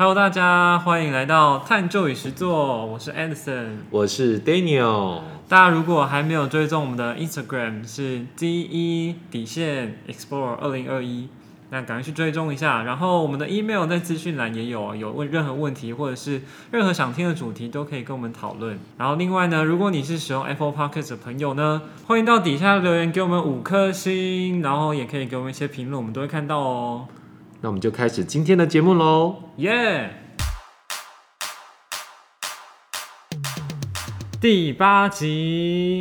[0.00, 3.80] Hello，大家欢迎来到探究与实作，我是 Anderson，。
[3.90, 11.28] 我是 Daniel，大家如果还没有追踪我们的 Instagram 是 D E 底线 Explore 二零二一，
[11.68, 12.82] 那赶快去追踪一下。
[12.84, 16.40] 然后我们的 email 在资讯栏也有，有问任何问题或者是
[16.70, 18.78] 任何想听的主题都可以跟我们讨论。
[18.96, 27.06] 然后另外呢，如果你是使用 Apple Podcast 的朋友呢，欢迎到底下留言给我们五颗星，然后也可以给我们一些评论，我们都会看到哦。
[27.62, 29.36] 那我们就开始今天的节目喽。
[29.56, 30.14] 耶、
[34.40, 36.00] 第八集，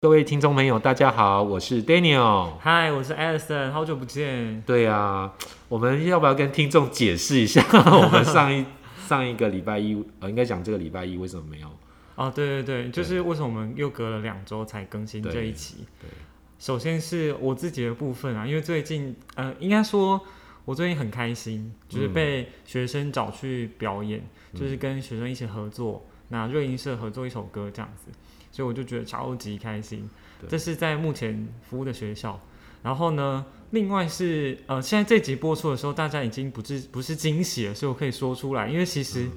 [0.00, 2.52] 各位听众朋友，大家好，我是 Daniel。
[2.58, 4.62] 嗨，我是 Alison，好久不见。
[4.62, 5.32] 对啊，
[5.68, 8.64] 我们要不要跟听众解释一下， 我们上一
[9.06, 11.70] 上一个礼拜一，呃，应该讲这个礼拜一为什么没有？
[12.16, 15.86] 哦，对对对，就是为什么我们又隔了两周才更新这一期？
[16.00, 16.08] 对，
[16.58, 20.20] 首先是我自己的部分啊，因为最近，呃，应该说，
[20.64, 24.22] 我最近很开心，就是嗯被学生找去表演，
[24.52, 28.10] 嗯就是跟学生一起合作，那瑞音社合作一首歌这样子，
[28.50, 30.08] 所以我就觉得超级开心。
[30.48, 32.38] 这是在目前服务的学校，
[32.86, 39.28] 然后呢，另外是呃，现在这集播出的时候，大家已经不是不是惊喜了，所以我可以说出来，因为其实。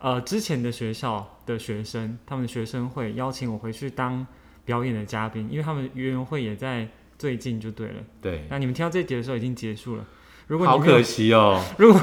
[0.00, 4.26] 呃，之前的学校的学生，他们的学生会邀请我回去当
[4.66, 6.86] 表演的嘉宾，因为他们园游会也在
[7.18, 7.94] 最近就对了。
[8.20, 10.04] 对，那你们听到这集的时候已经结束了。
[10.46, 11.58] 如果好可惜哦。
[11.78, 11.98] 如果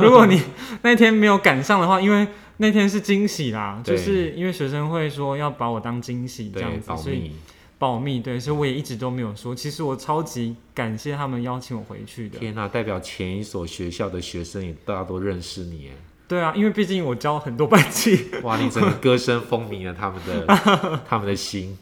[0.00, 0.42] 如果你
[0.82, 7.36] 那天没有赶上的话，因为那天是惊喜啦，就是因为学生会说要把我当惊喜这对样，子，所以密。
[7.78, 9.54] 保密对，所以我也一直都没有说。
[9.54, 12.38] 其实我超级感谢他们邀请我回去的。
[12.38, 15.92] 天呐、代表前一所学校的学生也大家都认识你耶，
[16.26, 21.78] 对啊，因为毕竟我教很多班级，哇，你整个歌声风靡了他们的 他们的心。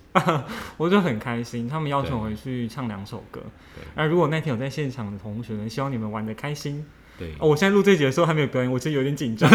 [0.76, 3.40] 我就很开心，他们邀请我回去唱两首歌
[3.74, 3.84] 对。
[3.94, 6.84] 那如果那天有在现场的同学呢，希望你们玩的开心。
[7.18, 9.50] 对哦，我现在录这集的时候还没有表演，我其实有点紧张。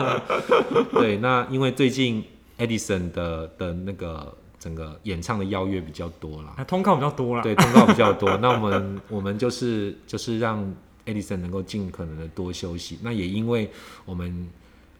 [0.92, 2.22] 对，那因为最近
[2.58, 7.42] Edison 的的那个整个演唱的邀约比较多啦，啊，通告比较多啦。
[7.42, 8.34] 对，通告比较多。
[8.40, 12.98] 那我们我们就是就是让 Edison 能够尽可能的多休息。
[13.02, 13.70] 那也因为
[14.06, 14.48] 我们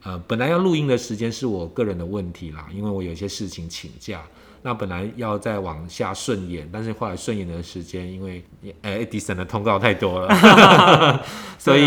[0.03, 4.23] 呃本来要录音的时间是我个人的问题啦，因为我有些事情请假。
[4.67, 8.43] 那本来要再往下顺延，但是后来顺延的时间，因为
[8.81, 11.23] 呃 Edison 的通告太多了，
[11.61, 11.85] 所以、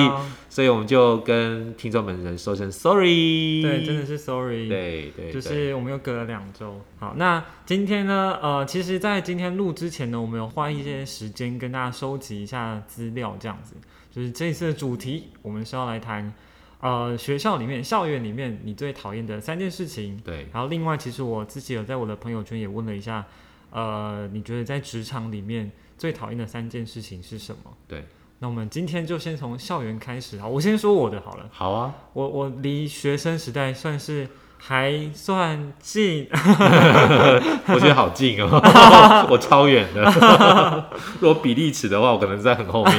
[0.48, 3.64] 所以我们就跟听众们人说声 sorry。
[3.64, 4.70] 对，真的是 sorry。
[4.70, 6.80] 对对，就是我们又隔了两周。
[7.00, 8.38] 好，那今天呢？
[8.44, 13.74] 呃，其实，在今天录之前呢，我们有花一些时间跟大家收集一下资料，这样子。
[14.12, 16.32] 就是这一次的主题，我们是要来谈，
[16.80, 20.20] 呃，学校里面、校园里面你最讨厌的三件事情。
[20.24, 23.26] 对然后，另外，其实我自己有在我的朋友圈也问了一下，
[23.72, 27.74] 呃，你觉得在职场里面最讨厌的三件事情是什么？
[27.88, 28.06] 对，
[28.40, 30.38] 那我们今天就先从校园开始。
[30.38, 31.50] 啊，我先说我的好了。
[31.52, 34.28] 好啊，我我离学生时代算是
[34.58, 38.50] 还算近， 我觉得好近哦，
[39.30, 40.04] 我超远的。
[41.22, 42.98] 如果比例尺的话，我可能在很后面。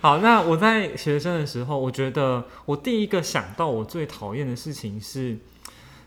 [0.00, 5.38] 好，那我在学生的时候，我觉得我第一个想到我最讨厌的事情是，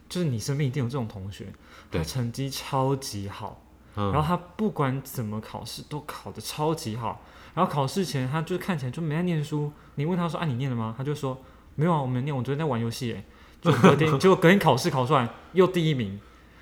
[0.08, 1.48] 就是你身边一定有这种同学，
[1.92, 3.62] 他成绩超级好，
[3.96, 7.22] 然嗯，后他不管怎么考试都考得超级好，
[7.54, 10.96] 然后考试前他就看起来就没在念书，你问他说啊你念了吗？
[10.98, 11.42] 他就说
[11.76, 13.24] 没有啊，我没念，我昨天在玩游戏哎，
[13.62, 16.20] 就隔天 结果隔天考试考出来又第一名，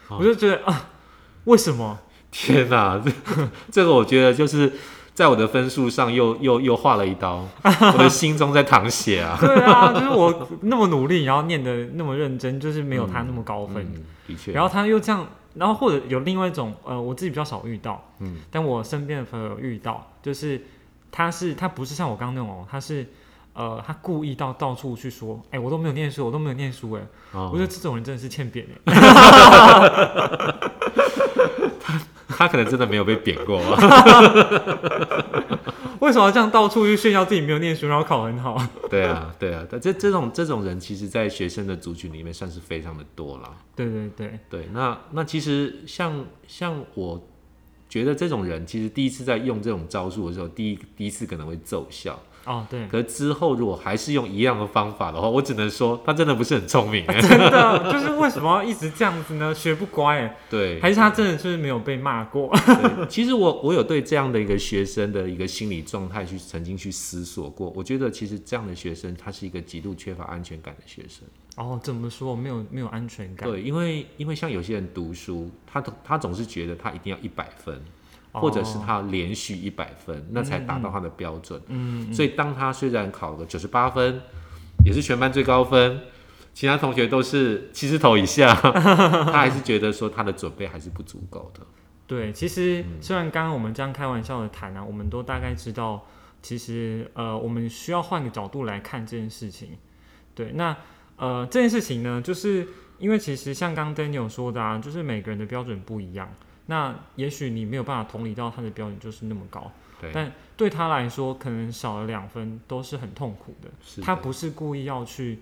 [0.09, 0.89] 哦我就觉得啊，
[1.45, 1.99] 为什么？
[2.31, 3.11] 天哪，这
[3.71, 4.71] 这个我觉得就是
[5.15, 9.35] 在我的分数上又又又划了一刀， 我的心中在淌血啊。
[9.39, 13.83] 对啊，就是我那么努力，然后念的那么认真，就是没有他那么高分。
[13.95, 14.51] 嗯，的确。
[14.51, 20.61] 然后他又这样，然后或者有另外一种，呃，我自己比较少遇到，嗯，但我身边的朋友有遇到，就是
[21.11, 23.07] 他是他不是像我刚刚那种哦，他是
[23.59, 27.01] 呃，他故意到到处去说，哎、我都没有念书，我都没有念书，哎、
[27.33, 28.93] 哦我觉得这种人真的是欠扁哎。
[31.77, 31.99] 他
[32.39, 33.75] 他可能真的没有被贬过吧。
[35.99, 38.57] 为什么要这样到处去炫耀自己没有念书，然后考很好？
[38.89, 43.53] 对啊，对啊，但这这种这种人，其实在学生的族群里面算是非常的多了。
[43.75, 47.21] 对对对，对，那那其实像像我
[47.89, 52.17] 觉得这种人，其实第一次在用这种招数的时候，第一第一次可能会奏效，
[52.49, 57.05] 哦对，可是之后如果还是用一样的方法的话，我只能说他真的不是很聪明。
[57.21, 59.53] 真的就是为什么要一直这样子呢？
[59.53, 62.51] 学不乖哎，对，还是他真的就是没有被骂过？
[63.07, 67.71] 其实我我有对这样的一个学生的一个心理状态去曾经去思索过。
[67.75, 71.27] 我觉得其实这样的学生，他是一个极度缺乏安全感的学生。
[71.55, 72.35] 哦，怎么说？
[72.35, 77.79] 没有没有安全感，对，因为因为像有些人读书，他他总是觉得他一定要一百分，哦
[78.31, 81.61] 或者是他连续一百分，那才达到他的标准。
[81.67, 84.21] 嗯，所以当他虽然考了九十八分，
[84.85, 86.01] 也是全班最高分，
[86.53, 91.61] 其他同学都是七十头以下， 他还是觉得说他的准备还是不足够的。
[92.05, 96.05] 对，其实嗯虽然刚刚我们这样开玩笑的谈啊，我们都大概知道，
[96.41, 99.77] 其实呃，我们需要换个角度来看这件事情。
[100.33, 100.75] 对，那
[101.17, 102.67] 呃这件事情呢，就是
[102.97, 106.27] 因为其实像刚刚 Daniel 说的啊，就是每个人的标准不一样，
[106.69, 113.69] 那也许你没有办法同理到他的标准就是那么高，对，但对他来说，可能少了两分都是很痛苦的。
[113.83, 115.39] 是的他不是故意要去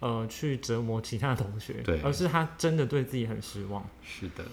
[0.00, 3.82] 呃去折磨其他同学，对而是他真的对自己很失望。
[4.02, 4.44] 是的，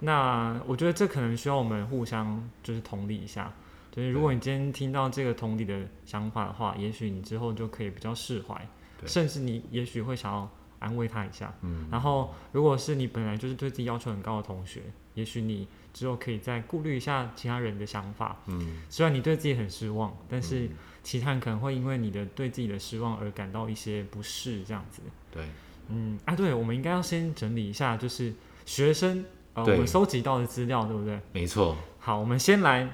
[0.00, 3.50] 那我觉得这可能需要我们互相就是同理一下。
[3.90, 8.68] 就是如果你今天听到这个同理的想法的话，也许你之后就可以比较释怀，
[9.00, 11.50] 对甚至你也许会想要安慰他一下。
[11.62, 14.82] 嗯，然后，如果是你本来就是对自己要求很高的同学，
[15.14, 18.36] 也许你之后可以再顾虑一下其他人的想法。
[18.46, 20.70] 嗯，虽然你对自己很失望，但是嗯
[21.02, 25.02] 其他人可能会因为你的对自己的失望而感到一些不适，这样子。
[25.32, 25.44] 对，
[25.88, 28.32] 嗯啊，对，我们应该要先整理一下，就是
[28.64, 29.24] 学生
[29.54, 31.20] 呃我们收集到的资料，对不对？
[31.32, 31.76] 没错。
[31.98, 32.88] 好，我们先来，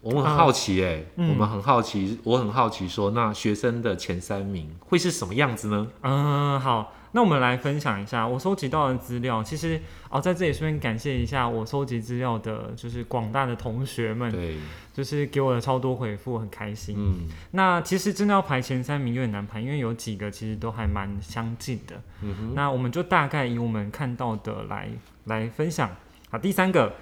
[0.00, 5.90] 我们很好奇哎、嗯我们很好奇，我很好奇说，那学生的前三名会是什么样子呢？
[6.02, 9.42] 嗯，好，那我们来分享一下我收集到的资料。
[9.42, 14.56] 其实哦，在这里顺便感谢一下我收集资料的，就是广大的同学们，对，
[14.92, 16.94] 就是给我的超多回复，很开心。
[16.98, 22.00] 嗯那其实真的要排前三名有点难排，因为有几个其实都还蛮相近的。
[22.22, 24.88] 嗯哼，那我们就大概以我们看到的来
[25.24, 25.90] 来分享。
[26.30, 26.92] 好，第三个，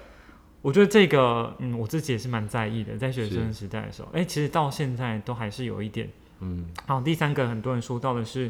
[0.61, 6.09] 我觉得这个，嗯，我自己也是蛮在意的，在学生时代的时候，哎、其实到现在都还是有一点。
[6.39, 8.49] 嗯，好，第三个，很多人说到的是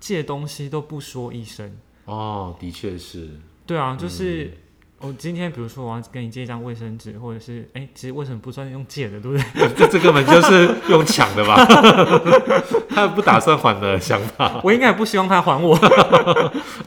[0.00, 1.76] 借东西都不说一声。
[2.04, 3.28] 哦，的确是，
[3.66, 4.44] 对啊，就是。
[4.44, 4.52] 嗯
[5.00, 9.68] 我今天比如说我要跟你借一张卫生纸，或者是哎、其实为什么不算用借的，对不对？
[9.76, 11.54] 这这根本就是用抢的吧？
[12.90, 14.60] 他不打算还的想法。
[14.64, 15.78] 我应该也不希望他还我，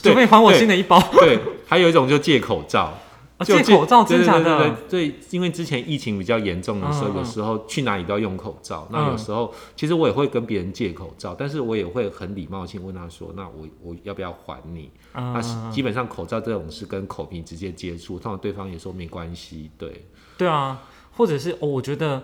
[0.02, 1.02] 对 除非还我新的一包。
[1.14, 3.00] 对，还有一种就借口罩，啊
[3.44, 4.44] 就借口罩对真假的？
[4.44, 8.88] 对对对对，因为之前疫情比较严重的时候，有时候去哪里都要用口罩。
[8.92, 19.70] 那嗯有时候其实我也会跟别人借口罩，但是我也会很礼貌性问他说：“那我我要不要还你？”嗯那是基本上口罩这种是跟口鼻直接接触，通常对方也说没关系。
[19.78, 20.06] 对，
[20.38, 22.24] 对啊，或者是哦，我觉得，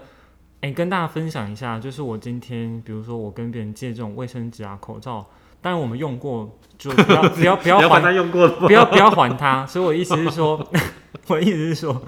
[0.61, 5.25] 哎、跟大家分享一下，就是我今天，比如说我跟别人借这种卫生纸啊、口罩，
[5.61, 9.65] 当然我们用过，就不要不要不要 还，用过的不要不要还他。
[9.65, 10.65] 所以我意思是说，
[11.27, 12.01] 我意思是说，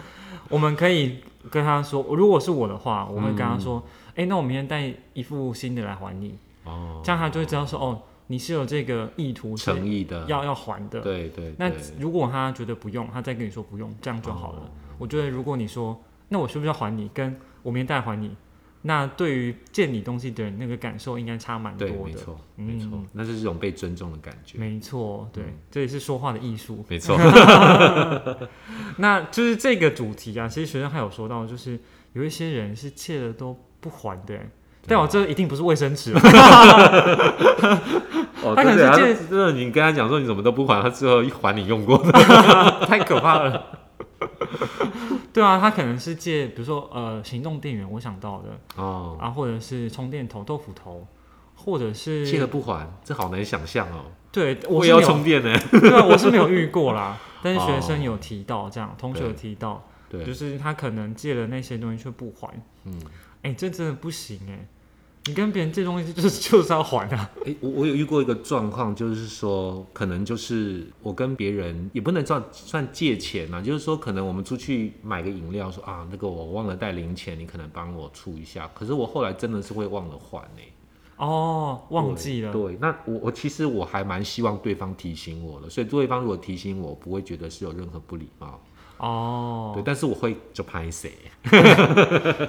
[0.49, 1.19] 我们可以
[1.49, 3.83] 跟他说，如果是我的话，我会跟他说，
[4.15, 11.01] 哎、那我明天带一副新的来还你，哦，这样他就会知道说，哦，你是有这个意图是诚意的，要要还的。
[11.01, 14.59] 对对那如果他觉得不用，他再跟你说不用，这样就好了。
[14.59, 14.69] 哦
[14.99, 15.97] 我觉得如果你说，
[16.27, 17.09] 那我需不需要还你？
[17.13, 18.35] 跟我明天带还你，
[18.81, 22.03] 那对于借你东西的人那个感受应该差蛮多对，的。
[22.03, 24.57] 没错嗯没错，那是一种被尊重的感觉。
[24.57, 26.85] 没错，对，嗯这也是说话的艺术。
[26.87, 27.17] 没错，
[28.97, 31.79] 那就是这个主题啊，其实学生还有说到，就是
[32.13, 34.49] 有一些人是借了都不还的欸。
[34.87, 36.13] 但我这一定不是卫生纸，
[38.41, 42.11] 哦，他可能借真的，你跟他讲说你怎么都不还，他最后一还你用过的。
[42.87, 43.65] 太可怕了。
[45.31, 48.59] 对啊，他可能是借，比如说呃行动电源，我想到的。
[48.75, 51.05] 哦，啊，或者是充电头、豆腐头，
[51.55, 54.05] 或者是借了不还，这好难想象哦。
[54.31, 55.53] 对，我我也要充电呢。
[55.71, 62.47] 对啊，我是没有遇过啦， 但是学哦生有提到这样，同学有提到，对，就是他可能借了那些东西却不还，
[62.85, 62.99] 嗯，
[63.41, 64.67] 哎、这真的不行哎、
[65.25, 78.69] 你跟别人借东西就是 就是要还啊，诶，我我有遇过一个状况，就是说，可能就是我跟别人也不能算算借钱啊，就是说，可能我们出去买个饮料，说啊，那个我忘了带零钱，你可能帮我出一下。
[78.73, 80.61] 可是我后来真的是会忘了还呢、
[81.17, 88.59] 哦，忘记了，对，对那我我其实我还蛮希望对方提醒我的，所以对方如果提醒我，不会觉得是有任何不礼貌。
[88.99, 91.11] 哦对，，但是我会就拍谁？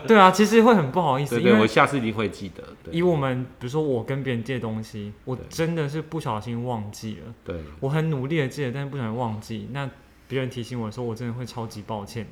[0.06, 2.62] 对啊，其实会很不好意思，对对，我下次一定会记得。
[2.84, 9.88] 对以我们比如说我跟别人借东西，我对真的是不小心忘记了，对我很努力的借，但是不小心忘记，那
[10.28, 12.30] 别人提醒我的时候，我真的会超级抱歉的。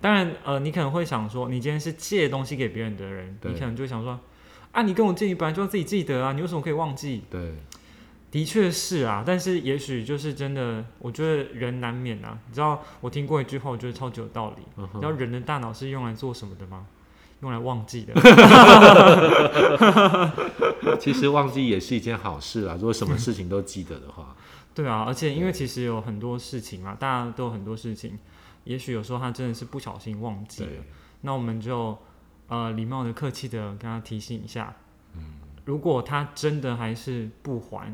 [0.00, 4.18] 当然，呃，你可能会想说，你今天是借东西给别人的人，对你可能就会想说，
[4.72, 7.22] 啊，你跟我借，你本来就要自己记得啊，你为什么可以忘记？
[7.30, 7.54] 对
[8.36, 12.38] 的确是啊，但是也许就是真的，我觉得人难免啊。
[12.46, 14.62] 你知道，我听过一句话，我觉得超级有道理。
[14.76, 16.84] 嗯你知道人的大脑是用来做什么的吗？
[17.40, 18.12] 用来忘记的。
[21.00, 24.36] 其实忘记也是一件好事啊，如果什么事情都记得的话，
[24.74, 28.18] 对啊，而且因为其实有很多事情嘛，大家都有很多事情，
[28.64, 30.70] 也许有时候他真的是不小心忘记了，
[31.22, 31.96] 那我们就
[32.48, 34.74] 呃礼貌的、客气的跟他提醒一下。
[35.14, 35.22] 嗯
[35.64, 37.92] 如果他真的还是不还，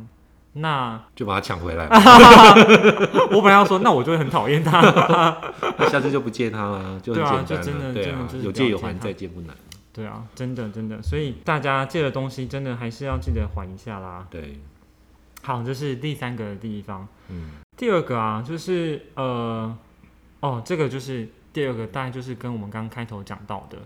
[0.54, 1.86] 那就把他抢回来，
[3.32, 4.80] 我本来要说，那我就会很讨厌他。
[5.78, 7.64] 那 下次就不借他了，就很对啊简单了。
[7.64, 9.56] 就真的对啊就，是有借有还，再借不难。
[9.94, 14.26] 对啊，真的真的，所以大家借的东西真的还是要记得还一下啦。
[14.30, 14.58] 对，
[15.42, 17.06] 好，这是第三个的地方。
[17.28, 19.74] 嗯，第二个啊，就是呃，
[20.40, 23.78] 哦，这个就是第二个，大概就是跟我们刚刚开头讲到的，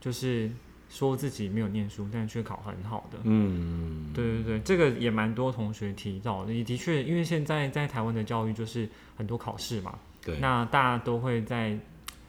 [0.00, 0.50] 就是
[0.90, 3.18] 说自己没有念书，但却考很好的。
[3.22, 11.78] 嗯，对对对，这个也蛮多同学提到的，也的确，因为现在在台湾的教育就是很多考试嘛，对，那大家都会在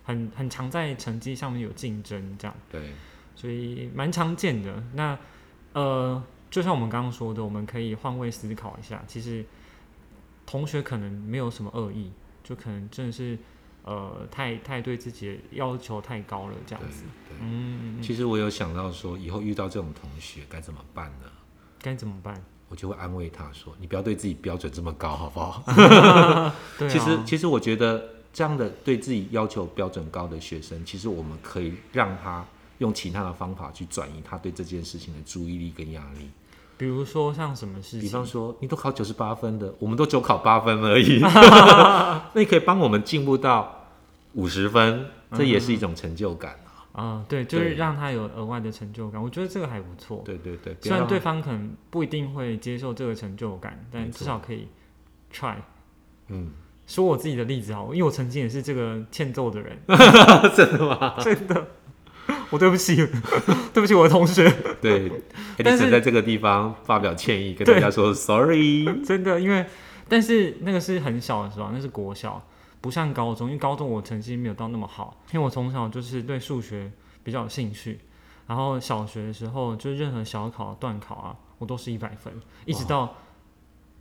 [0.03, 2.55] 很很常在成绩上面有竞争，这样。
[2.69, 2.93] 对，
[3.35, 4.83] 所以蛮常见的。
[4.93, 5.17] 那
[5.73, 9.43] 呃，就像我们刚刚说的，我们可以换位思考一下，其实
[10.45, 12.11] 同学可能没有什么恶意，
[12.43, 13.37] 就可能真的是
[13.83, 17.03] 呃太太对自己的要求太高了这样子。
[17.27, 17.37] 对。
[17.41, 21.25] 嗯，其实我有想到说，以后遇到这种同学该怎么办呢？
[21.81, 22.41] 该怎么办？
[22.69, 25.61] 我就会安慰他说：“你不要对自己标准这么高，好不好？”
[26.79, 32.45] 对啊，其实，其实我觉得这样的对自己要求标准高的学生，其实我们可以让他
[32.77, 36.29] 用其他的方法去转移他对这件事情的注意力跟压力。
[36.81, 38.01] 比如说像什么事情？
[38.01, 43.85] 比方说，你都考九十八分的，我们都只有考八分而已， 那你可以帮我们进步到
[44.33, 47.03] 五十分，这也是一种成就感啊。
[47.03, 49.21] 啊、对，就是对让他有额外的成就感。
[49.21, 50.23] 我觉得这个还不错。
[50.25, 54.67] 对对对，不虽然对方可能不一定会接受这个成就感，但至少可以
[55.31, 55.57] try。
[56.29, 56.49] 嗯，
[56.87, 59.77] 说我自己的例子好，因为我曾经也是这个欠揍的人，
[60.57, 61.13] 真的吗？
[61.21, 61.67] 真的，
[62.51, 62.95] 我对不起，
[63.73, 64.47] 对不起我的同学，
[64.79, 65.11] 对
[65.63, 68.85] 但是在这个地方发表歉意，跟大家说 sorry。
[69.03, 69.65] 真的，因为
[70.07, 72.45] 但是那个是很小的时候，那是国小，
[72.81, 76.91] 不像高中，因为高中我成绩没有到那么好，因为我从小就是对数学
[77.23, 77.99] 比较有兴趣，
[78.47, 82.33] 然后小学的时候就任何小考、段考啊，我都是一百分，
[82.65, 83.15] 一直到。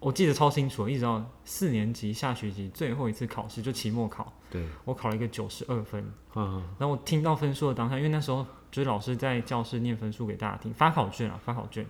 [0.01, 11.87] 我记得超清楚，一直到四年级下学期最后一次考试，就期末考，对，我考了一个九十二分，嗯，然后我听到分数的当下，因为那时候就是老师在教室念分数给大家听，发考卷啊，发考卷。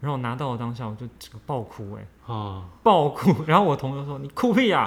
[0.00, 3.42] 然后我拿到的当下，我就整个爆哭、哎，啊， 爆哭。
[3.46, 4.84] 然后我同学说：“你哭屁呀、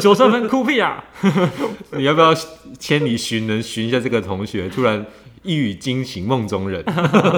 [0.00, 1.50] 九十分哭屁啊呀、
[1.98, 2.32] 你要不要
[2.78, 4.68] 千里寻人寻一下这个同学？
[4.68, 5.04] 突然
[5.42, 6.84] 一语惊醒梦中人。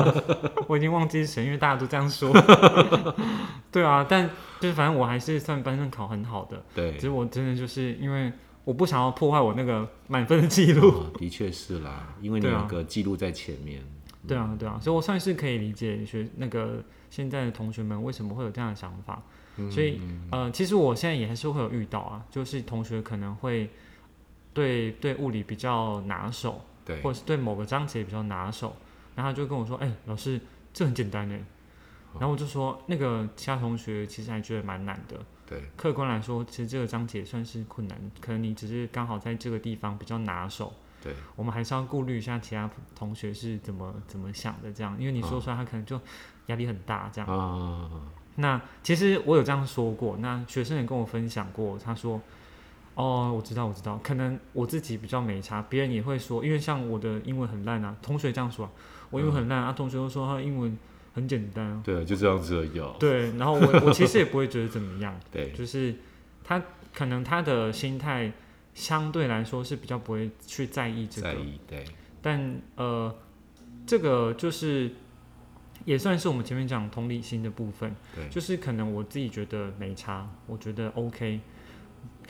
[0.68, 2.32] 我已经忘记是谁，因为大家都这样说。
[3.72, 4.28] 对啊，但
[4.60, 8.32] 就是反正我还是算班上考很好的，对其实我真的就是因为
[8.64, 10.88] 我不想要破坏我那个满分的记录。
[10.90, 13.82] 哦的确是啦，因为你有个记录在前面。
[14.26, 19.22] 对啊，对啊，所以我算是可以理解学那个现在的同学们为什么会有这样的想法。
[19.56, 23.68] 嗯所以呃，其实我现在也还是会有遇到啊，就是同学可能会
[24.52, 28.76] 对对物理比较拿手，对或者是对某个章节比较拿手，
[29.14, 30.40] 然后他就跟我说：“哎、老师，
[30.72, 31.42] 这很简单哎。”
[32.14, 35.16] 然后我就说：“那个其他同学其实还觉得蛮难的。
[35.46, 40.72] 对客观来说，其实这个章节算是困难，可能你只是刚好在这个地方比较拿手。
[41.02, 45.98] 对我们还是要顾虑一下其他同学是怎么怎么想的，这样，因为你说出来他可能就
[46.46, 47.28] 压力很大，这样。
[47.28, 47.90] 啊，
[48.36, 52.20] 那其实我有这样说过，那学生也跟我分享过，他说
[53.00, 58.70] ：“哦，我知道，我知道，可能我自己比较没差，别人也会说，因为像我的英文很烂啊，同学这样说、啊，
[59.10, 60.76] 我英文很烂、啊，同学都说他英文
[61.14, 62.94] 很简单、啊，对，就这样子而已哦。
[63.00, 65.94] 对，然后我我其实也不会觉得怎么样， 对就是
[66.44, 68.30] 他可能他的心态
[68.74, 71.84] 相对来说是比较不会去在意这个，在意，对
[72.20, 73.14] 但呃，
[73.86, 74.90] 这个就是
[75.84, 77.94] 也算是我们前面讲同理心的部分。
[78.14, 81.40] 对就是可能我自己觉得没差，我觉得 OK。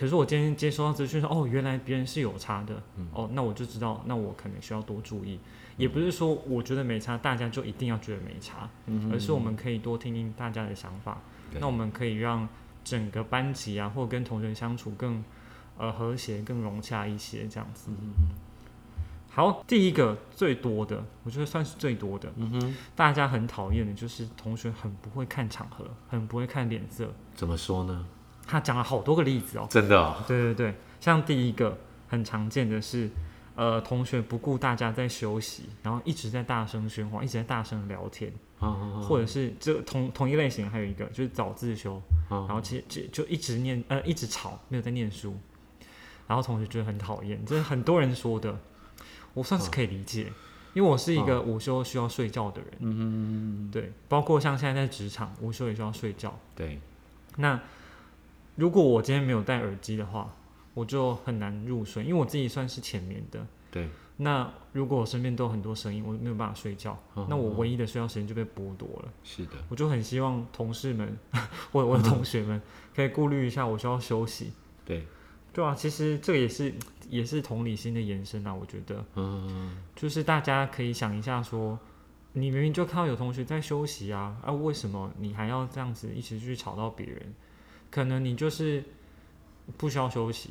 [0.00, 5.38] 可是我今天接收到资讯说，哦，原来别人是有差的，嗯哦，那我就知道，那我可能需要多注意。
[5.76, 11.20] 也不是说我觉得没差，大家就一定要觉得没差，嗯而是我们可以多听听大家的想法，
[11.60, 12.48] 那我们可以让
[12.82, 15.22] 整个班级啊，或跟同学相处更
[15.76, 17.90] 呃和谐、更融洽一些，这样子。
[19.28, 27.12] 好，第一个最多的，我觉得算是最多的，嗯哼，大家很讨厌的就是同学很不会看场合，很不会看脸色。
[27.34, 28.06] 怎么说呢？
[28.46, 29.66] 他讲了好多个例子哦。
[29.70, 31.78] 真的哦，对对对，像第一个
[32.08, 33.08] 很常见的是，
[33.54, 45.36] 呃，同学不顾大家在休息，然后一直在大声喧哗，一直在大声聊天，哦或者是这同同一类型还有一个就是早自修，哦然后其实就就一直念呃一直吵，没有在念书，
[46.26, 48.58] 然后同学觉得很讨厌，这是很多人说的，
[49.34, 50.32] 我算是可以理解，
[50.74, 53.70] 因为我是一个午休需要睡觉的人，嗯嗯。
[53.70, 56.38] 对，包括像现在在职场，午休也需要睡觉。
[56.56, 56.80] 对，
[57.36, 57.60] 那
[58.60, 60.30] 如果我今天没有戴耳机的话，
[60.74, 63.46] 我就很难入睡，因为我自己算是浅眠的。
[63.70, 63.88] 对，
[64.18, 69.08] 那如果我身边都有很多声音，我没有办法睡觉，嗯那我唯一的睡觉时间就被剥夺了。
[69.24, 71.16] 是的，我就很希望同事们
[71.72, 72.60] 或者 我的同学们
[72.94, 74.52] 可以顾虑一下，我需要休息。
[74.84, 75.06] 对，
[75.54, 76.74] 对啊，其实这个也是
[77.08, 81.78] 也是同理心的延伸啊，我觉得嗯，就是大家可以想一下说。
[82.32, 87.34] 你明明就看到有同学在休息啊，啊，为什么你还要这样子一直去吵到别人？
[87.90, 88.84] 可能你就是
[89.76, 90.50] 不需要休息，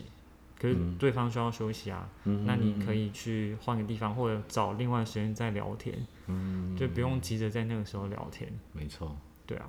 [0.60, 5.96] 可是嗯对方需要休息啊，嗯那你可以去换个地方，或者找另外时间再聊天，
[6.27, 8.51] 嗯，就不用急着在那个时候聊天。
[8.74, 9.15] 没错，
[9.46, 9.67] 对啊，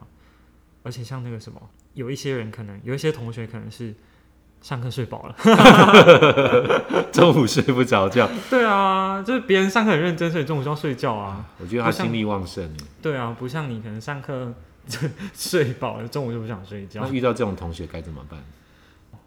[0.83, 1.61] 而且像那个什么，
[1.95, 3.95] 有一些人可能有一些同学可能是
[4.61, 5.37] 上课睡饱了，
[7.12, 11.49] 中午睡不着觉，对啊，就是别人上课很认真，所以中午就要睡觉啊。
[11.59, 12.71] 我觉得他精力旺盛。
[13.00, 14.53] 对啊，不像你可能上课
[15.35, 17.11] 睡饱了，中午就不想睡觉那。
[17.13, 18.43] 遇到这种同学该怎么办？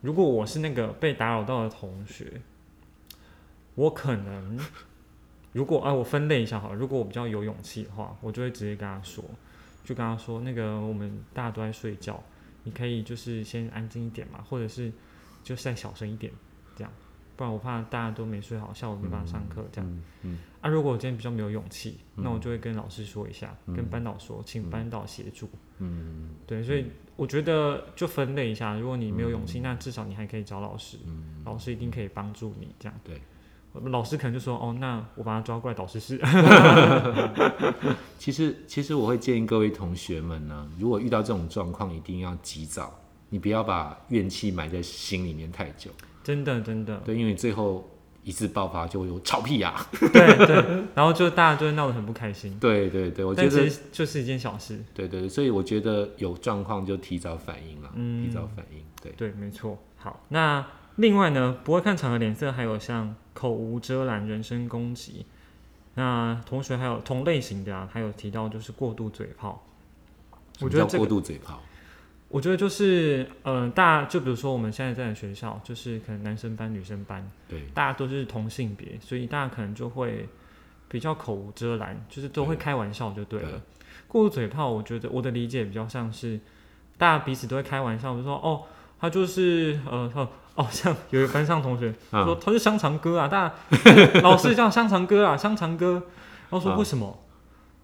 [0.01, 2.41] 如果我是那个被打扰到的同学，
[3.75, 4.59] 我可能
[5.53, 9.23] 如果啊，我分类一下好了，如果我比较有勇气的话，我就会直接跟他说，
[9.83, 12.21] 就跟他说，那个我们大家都在睡觉，
[12.63, 14.91] 你可以就是先安静一点嘛，或者是
[15.43, 16.33] 就再小声一点，
[16.75, 16.91] 这样，
[17.37, 19.89] 不然我怕大家都没睡好，下午没办法上课这样。
[19.89, 25.49] 嗯嗯啊，如果我今天比较没有勇气，那我嗯就会跟老师说一下，跟班导说，请班导协助。
[25.79, 26.85] 嗯对，所以
[27.17, 32.97] 我觉得就分类一下，如果你没有勇气，那至少你还可以找老师，嗯，老师一定可以帮助你这样。
[33.03, 33.21] 对，
[33.91, 36.17] 老师可能就说，哦，那我把他抓过来导师室。
[38.17, 42.97] 其实其实我会建议各位同学们呢，如果遇到这种状况，一定要及早，
[43.29, 45.91] 你不要把怨气埋在心里面太久。
[46.23, 47.85] 真的真的，对，因为最后
[48.23, 49.73] 一次爆发就会有吵屁呀。
[49.91, 50.55] 对对，
[50.95, 52.57] 然后就大家就会闹得很不开心。
[52.59, 54.83] 对对对，我觉得实就是一件小事。
[54.93, 58.83] 对对对，所以我觉得有状况就提早反应了，嗯提早反应。
[59.01, 59.77] 对，对，没错。
[59.97, 60.65] 好，那
[60.95, 65.25] 另外呢，不会看场合脸色，还有像口无遮拦、人身攻击。
[65.95, 69.63] 那同学还有同类型的啊，还有提到就是过度嘴炮。
[70.59, 71.61] 我觉得这个，度嘴炮。
[72.33, 80.27] 我觉得就是，嗯、大家就比如说我们现在在的学校，就是可能男生班、女生班，对大家都是同性别，所以大家可能就会
[80.87, 83.51] 比较口无遮拦，就是都会开玩笑就对了。
[83.51, 83.59] 对
[84.07, 86.39] 过度嘴炮，我觉得我的理解比较像是
[86.97, 88.63] 大家彼此都会开玩笑，比如说哦，
[88.99, 93.55] 他就是呃哦哦，像有一个班上同学啊说他是香肠哥啊，大家
[94.23, 95.93] 老师叫香肠哥啊，香肠哥，
[96.49, 97.22] 然后说啊为什么？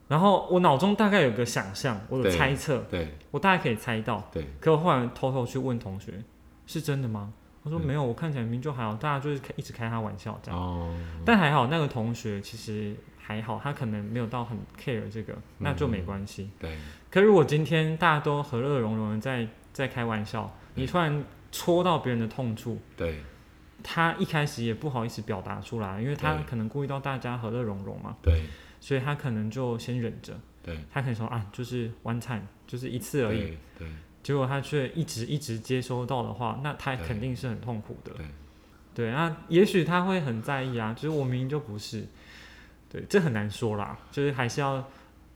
[0.10, 3.16] 然后我脑中大概有个想象，我有猜测，对。
[3.32, 6.12] 我大概可以猜到，对，可我后来偷偷去问同学，
[6.66, 7.32] 是真的吗？
[7.64, 10.60] 他说嗯没有，我看起来明明就还好，大家就是开一直开他玩笑这样。
[10.60, 10.92] 哦，
[11.24, 16.50] 但还好那个同学其实还好，他可能没有到很 care 这个，那就没关系。
[16.58, 16.76] 对。
[17.12, 23.20] 可如果今天大家都和乐融融的在在开玩笑，你突然戳到别人的痛处，对。
[23.82, 28.44] 他一开始也不好意思表达出来，因为他可能顾虑到大家和乐融融嘛，对
[28.80, 30.78] 所以他可能就先忍着，对。
[30.92, 33.40] 他可能说啊，就是 one time，就是一次而已。
[33.40, 33.88] 对对。
[34.22, 38.14] 结果他却一直一直接收到的话，那他肯定是很痛苦的。
[38.14, 38.26] 对。
[38.96, 42.06] 对，那也许他会很在意啊，就是我明明就不是，
[42.90, 44.84] 对，这很难说啦，就是还是要，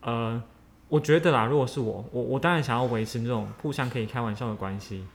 [0.02, 0.42] 呃，
[0.90, 5.06] 我觉得啦，如果是我，我我当然想要维持那种互相可以开玩笑的关系，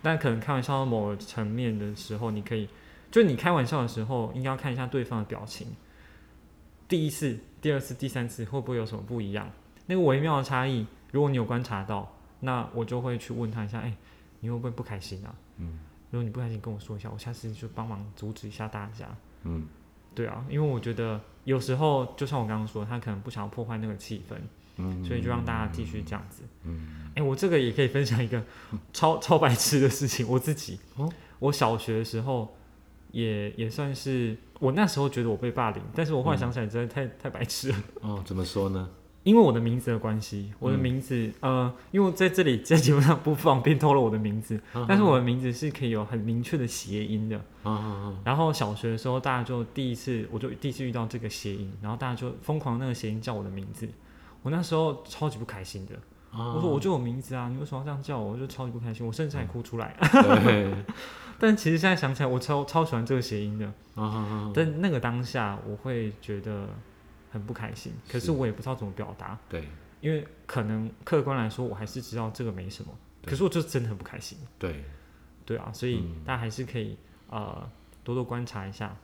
[0.00, 2.66] 但可能开玩笑到某个层面的时候，你可以，
[3.10, 5.66] 就你开玩笑的时候，应该要看一下对方的表情，
[6.88, 9.50] 第一次、第二次、第三次会不会有什么不一样？
[9.86, 13.96] 那个微妙的差异，如果你有观察到，那我就会去问他一下，哎、
[14.40, 15.34] 你会不会不开心啊？
[15.56, 15.78] 嗯
[16.10, 19.06] 如果你不开心，跟我说一下，我下次就帮忙阻止一下大家。
[19.44, 19.66] 嗯
[20.14, 24.34] 对啊，因为我觉得有时候，就像我刚刚说，他可能不想要破坏那个气氛，
[24.76, 26.42] 嗯，所以就让大家继续这样子。
[26.64, 28.44] 嗯哎、我这个也可以分享一个
[28.92, 32.54] 超 超白痴的事情，我自己，哦我小学的时候
[33.10, 37.76] 也也算是，我那时候觉得我被霸凌，但是我后来想起来，真的太、太白痴了。
[38.02, 38.88] 哦，怎么说呢？
[39.24, 47.36] 因为我的名字的关系，我的嗯名字，呃，因为在这里 在节目上不方便透露我的名字，啊但是我的名字是可以有很明确的谐音的。
[47.64, 53.88] 啊啊然后小学的时候，大家就第一次，我就第一次遇到这个谐音，然后大家就疯狂那个谐音叫我的名字，
[54.42, 55.94] 我那时候超级不开心的。
[56.32, 56.54] 啊！
[56.54, 58.32] 我说我就有名字啊，你为什么要这样叫我？
[58.32, 59.94] 我就超级不开心，我甚至还哭出来。
[61.42, 63.66] 对但其实现在想起来，我超超喜欢这个谐音的。
[63.96, 66.68] 啊啊但那个当下，我会觉得
[67.32, 69.68] 很不开心，可是是我也不知道怎么表达，对
[70.00, 74.38] 因为可能客观来说，我还是知道这个没什么，对可是我就真的很不开心。
[74.58, 74.84] 对
[75.44, 76.96] 对啊，所以嗯大家还是可以
[77.28, 77.68] 呃
[78.04, 78.96] 多多观察一下，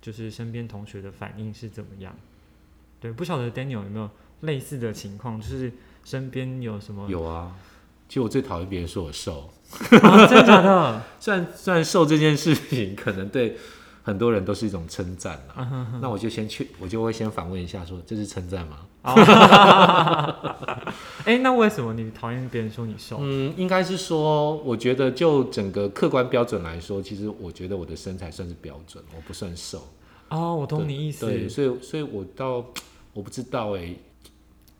[0.00, 2.14] 就是身边同学的反应是怎么样。
[3.00, 4.10] 对，不晓得 Daniel 有没有
[4.42, 5.72] 类似的情况，就是
[6.04, 7.08] 身边有什么？
[7.08, 7.56] 有啊，
[8.08, 9.50] 其实我最讨厌别人说我瘦，
[10.02, 11.02] 啊真的假的？
[11.20, 13.56] 虽然虽然瘦这件事情可能对
[14.02, 18.78] 很多人都是一种称赞啦，那我就先去，我就会先反问一下说这是称赞吗？
[21.24, 23.18] 哎、那为什么你讨厌别人说你瘦？
[23.20, 29.86] 嗯，应该是说，我觉得就整个客观标准来说，其实我觉得我的身材算是标准，我不算瘦。
[30.30, 31.26] 哦，我懂你意思。
[31.26, 32.64] 对，所以所以我到
[33.12, 33.94] 我不知道哎、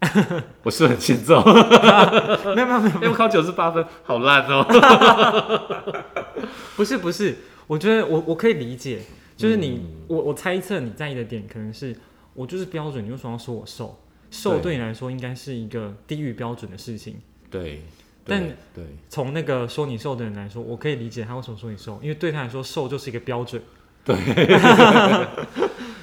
[0.62, 1.42] 我是不是很欠揍，
[2.54, 4.64] 没有没有没有，因为考九十八分，好烂哦。
[6.76, 9.00] 不是不是，我觉得我我可以理解，
[9.36, 11.94] 就是你、嗯我我猜测你在意的点可能是
[12.34, 13.98] 我就是标准，你为什么要说我瘦？
[14.30, 17.16] 瘦对对你来说应该是一个低于标准的事情。
[17.50, 17.82] 对，
[18.24, 23.60] 但对对从那个说你瘦的人来说，我可以理解他为什么说你瘦，因为对他来说瘦就是一个标准。
[24.04, 24.16] 对，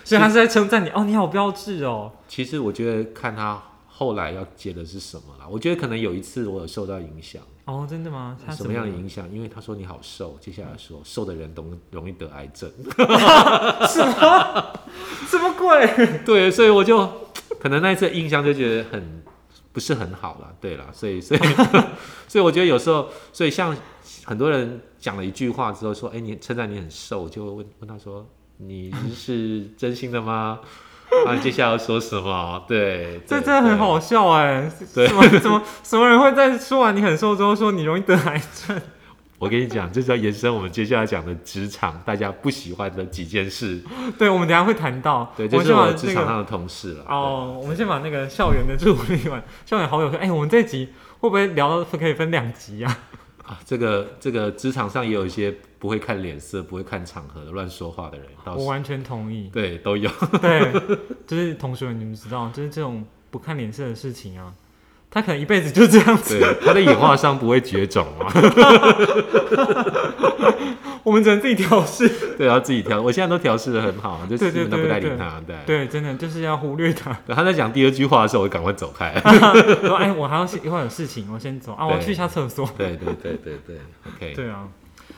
[0.04, 2.12] 所以他是在称赞你哦，你好标致哦。
[2.28, 3.60] 其实我觉得看他
[3.98, 7.42] 后来要接的是什么啦，我觉得可能有一次我有受到影响。
[7.64, 8.38] 哦，真的吗？
[8.46, 9.26] 他什么样的影响？
[9.34, 12.70] 因为他说你好瘦，接下来说瘦的人容容易得癌症。
[13.88, 16.20] 什么鬼？
[16.26, 17.10] 对，所以我就
[17.58, 19.24] 可能那一次印象就觉得很
[19.72, 20.54] 不是很好了。
[20.60, 21.40] 对了，所以所以
[22.28, 23.74] 所以我觉得有时候，所以像
[24.26, 28.28] 很多人讲了一句话之后说，哎、你称赞你很瘦，我就会问问他说，
[28.58, 30.60] 你是真心的吗？
[31.26, 32.64] 啊，接下来要说什么？
[32.68, 34.70] 对，这对真的很好笑哎！
[34.94, 38.82] 对怎么怎么什么人会在说完你很瘦之后说你容易得癌症？
[39.38, 43.84] 我跟你讲，这是要延伸我们接下来讲的职场大家不喜欢的几件事。
[44.18, 45.32] 对，我们等下会谈到。
[45.36, 47.04] 对，我这是我职场上的同事了。
[47.10, 52.98] 哦，我们先把那个校园的助理完，校园好友说，哎、我们这集会不会聊到可以分两集啊？
[53.46, 59.50] 啊，这个这个职场上也有一些不会看脸色、不会看场合的乱说话的人，我完全同意。
[59.54, 60.10] 对都有。
[60.42, 60.74] 对，
[61.28, 64.52] 就是同学们，你们知道，就是这种不看脸色的事情啊，
[65.16, 66.38] 他可能一辈子就这样子。
[66.38, 68.28] 对，他的演化上不会绝种嘛？
[71.04, 72.06] 我们只能自己调试。
[72.38, 73.02] 对，要自己调。
[73.02, 75.42] 我现在都调试的很好，就对对基本都不带理他。
[75.48, 77.18] 对，对，真的就是要忽略他。
[77.26, 79.14] 对他在讲第二句话的时候，我就赶快走开。
[79.86, 82.70] 说，哎，我还要一会儿有事情，我先走啊，我要去一下厕所。
[82.78, 84.34] 对对对对对，OK。
[84.36, 84.68] 对啊，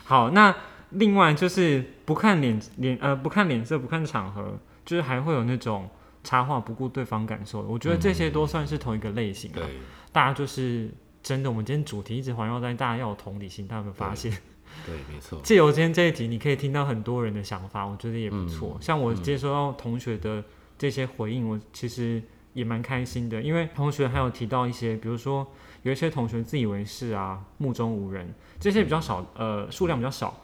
[0.04, 0.54] 好，那
[0.90, 5.90] 另外就是不看脸脸呃不看脸色不看场合，就是还会有那种
[6.28, 9.54] 插话不顾对方感受的，我觉得这些都算是同一个类型、啊。
[9.54, 9.64] 对
[10.12, 10.90] 大家就是
[11.22, 14.30] 真的，我们今天主题一直环绕在大家要有同理心，大家有没有发现？
[14.84, 15.40] 对，没错。
[15.42, 18.76] 借由今天这一集，你可以听到很多人的想法，我觉得也不错。
[18.78, 20.44] 嗯像我接收到同学的
[20.76, 25.46] 这些回应，我其实也蛮开心的，因为同学还有提到一些，比如说
[25.82, 28.28] 有一些同学自以为是啊，目中无人，
[28.60, 30.38] 这些比较少，呃，数量比较少，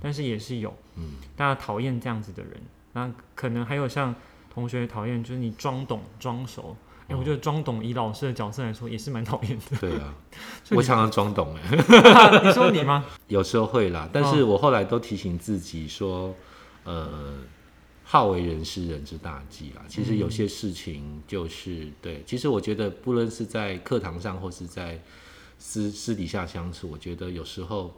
[0.00, 0.74] 但是也是有。
[0.96, 2.52] 嗯，大家讨厌这样子的人，
[2.94, 4.14] 那可能还有像
[4.56, 6.74] 同学讨厌，就是你装懂装熟。
[7.08, 9.76] 哎、我觉得装懂以老师的角色来说也是蛮讨厌的。
[9.80, 10.12] 对啊，
[10.74, 11.70] 我常常装懂哎，
[12.42, 13.04] 你说你吗？
[13.28, 16.34] 有时候会啦，但是我后来都提醒自己说，
[16.82, 17.34] 呃，
[18.02, 19.82] 好为人师，人之大忌啦。
[19.86, 25.00] 其实有些事情就是、对，其实我觉得不论是在课堂上或是在
[25.60, 27.94] 私私底下相处，我觉得有时候，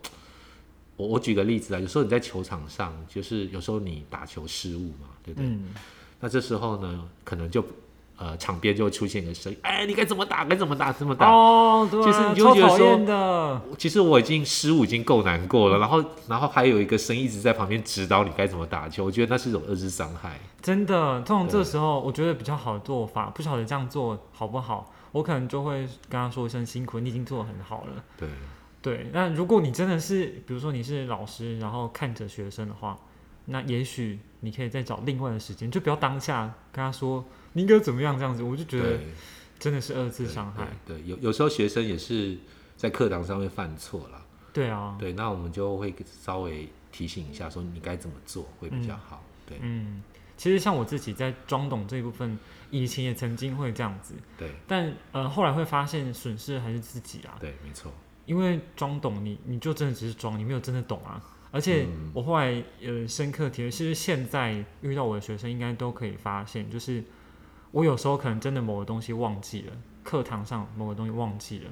[0.96, 5.48] 我我举个例子啊，有时候你在球场上，就是有时候你打球失误嘛，对不对？
[5.48, 5.68] 嗯，
[6.20, 7.64] 那这时候呢，可能就
[8.16, 11.30] 呃场边就会出现一个声音，哎，你该怎么打，该怎么打，怎么打。
[11.30, 13.76] 哦，对啊，其实你就超觉得说。
[13.78, 20.40] 其实我已经失误已经够难过了，然后然后还有一个声音一直在旁边指导你该怎么打球，我觉得那是一种二次伤害。
[20.60, 28.02] 真的，通常对这时候我觉得比较好的做法，不晓得这样做好不好，我可能就会跟他说一声辛苦，你已经做的很好了。
[28.16, 28.28] 对，
[28.82, 32.98] 对，那如果你真的是，比如说你是老师，然后看着学生的话，
[33.44, 38.98] 那也许你可以再找另外的时间，就不要当下跟他说你应该怎么样这样子，我就觉得，
[39.58, 40.68] 真的是二次伤害。
[40.86, 42.38] 对，对，有有时候学生也是
[42.76, 44.22] 在课堂上会犯错啦，
[44.52, 49.24] 对啊，对，那我们就会稍微提醒一下，说你该怎么做会比较好。
[49.46, 50.02] 对嗯，
[50.36, 52.38] 其实像我自己在装懂这一部分，
[52.70, 57.36] 以前也曾经会这样子，对但呃后来会发现损失还是自己啊。
[57.40, 57.92] 对，没错，
[58.26, 61.20] 因为装懂你，你就真的只是装，你没有真的懂啊。
[61.50, 67.02] 而且嗯我后来呃深刻体会，其实现在遇到我的学生，应该都可以发现，就是
[67.70, 71.70] 我有时候可能真的某个东西忘记了，课堂上某个东西忘记了，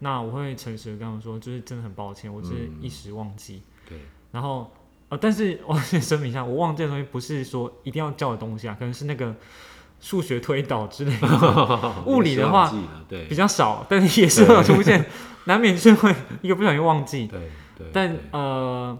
[0.00, 3.62] 那我会诚实的跟他们说，就是真的很抱歉，我只是嗯一时忘记。
[3.88, 3.98] 对
[4.30, 4.70] 然后
[5.08, 9.34] 呃，但是我先声明一下，我忘记的东西不是说一定要教的东西啊，可能是那个
[10.00, 11.94] 数学推导之类的。
[12.06, 12.72] 物理的话
[13.28, 15.04] 比较少，但是也是会有出现，
[15.44, 17.26] 难免是会一个不小心忘记。
[17.26, 18.98] 对对，但呃，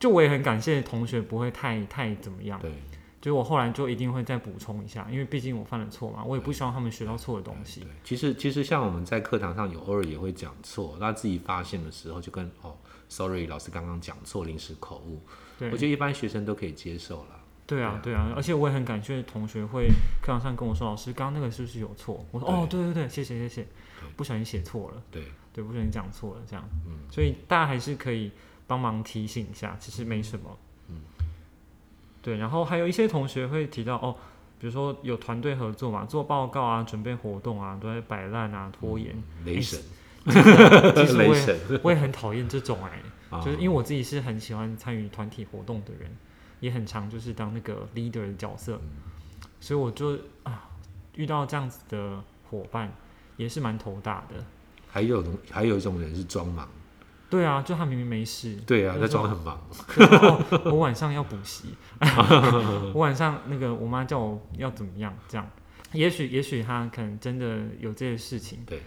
[0.00, 2.72] 就我也很感谢同学不会太太怎么样，对。
[3.20, 7.80] 就是我后来就一定会再补充一下，因为毕竟我犯了错嘛，我也不希望他们学到错的东西。
[7.82, 12.74] 对。，其实其实像我们在课堂上有偶尔也会讲错，那自己发现的时候就跟哦
[13.10, 15.20] ，sorry，老师刚刚讲错，临时口误。
[15.58, 15.70] 对。
[15.70, 17.38] 我，觉得一般学生都可以接受了。
[17.66, 19.86] 对啊，对啊，而且我也很感谢同学会
[20.22, 22.24] 课堂上跟我说，老师刚刚那个是不是有错？
[22.32, 23.66] 我说哦，对对对，谢谢谢谢，
[24.16, 26.98] 不小心写错了，对，对，不小心讲错了这样，嗯。
[27.12, 28.32] 所以大家还是可以
[28.70, 30.56] 帮忙提醒一下，其实没什么，
[30.86, 31.00] 嗯。
[32.22, 34.14] 对，然后还有一些同学会提到哦，
[34.60, 39.12] 比如说有团队合作嘛，做报告啊，准备活动啊，都在摆烂啊，拖延，
[39.44, 39.80] 雷神，
[40.24, 43.40] 其实 我也，我也很讨厌这种哎、啊。
[43.40, 46.08] 就是因为我自己是很喜欢参与团体活动的人，
[46.60, 48.80] 也很常就是当那个 leader 的角色，
[49.58, 50.70] 所以我就啊
[51.16, 52.92] 遇到这样子的伙伴
[53.36, 54.44] 也是蛮头大的。
[54.88, 56.68] 还有种还有一种人是装忙，
[57.30, 59.58] 对啊，就他明明没事，对啊，他装很忙，
[59.94, 61.74] 对哦我晚上要补习，
[62.92, 65.48] 我晚上那个我妈叫我要怎么样这样，
[65.92, 68.80] 也许也许他可能真的有这些事情，对。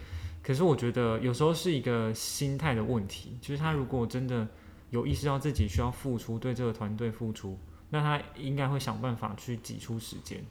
[0.44, 4.46] 可是我觉得有时候是一个心态的问题，就是他如果真的
[4.90, 7.58] 有意识到自己需要付出，对这个团队付出，
[7.90, 10.44] 那他应该会想办法去挤出时间，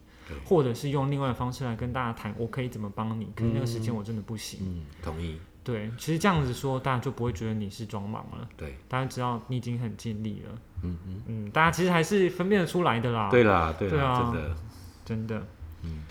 [0.46, 4.60] 或者是用另外的方式来跟大家谈，我可以怎么帮你，可是那个时间我真的不行。
[4.62, 10.58] 嗯，同意，对，其实这样子说，大家就不会觉得你是装忙了，对，大家知道你已经很尽力了。
[10.82, 13.30] 嗯嗯，嗯，大家其实还是分辨得出来的啦。
[13.30, 14.56] 对啦，对啦，对啊真的，
[15.04, 15.46] 真的。
[15.82, 16.02] 嗯